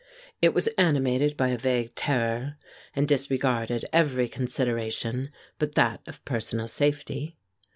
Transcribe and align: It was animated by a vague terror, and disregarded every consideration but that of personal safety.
It 0.41 0.55
was 0.55 0.65
animated 0.79 1.37
by 1.37 1.49
a 1.49 1.59
vague 1.59 1.93
terror, 1.93 2.57
and 2.95 3.07
disregarded 3.07 3.85
every 3.93 4.27
consideration 4.27 5.29
but 5.59 5.75
that 5.75 6.01
of 6.07 6.25
personal 6.25 6.67
safety. 6.67 7.37